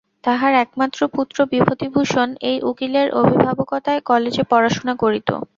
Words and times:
তাঁহার 0.23 0.53
একমাত্র 0.63 0.99
পুত্র 1.15 1.37
বিভূতিভূষণ 1.51 2.29
এই 2.49 2.57
উকিলের 2.69 3.07
অভিভাবকতায় 3.21 4.01
কলেজে 4.09 4.43
পড়াশুনা 4.51 4.93
করিত। 5.03 5.29